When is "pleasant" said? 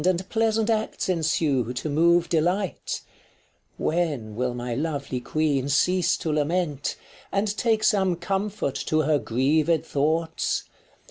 0.29-0.71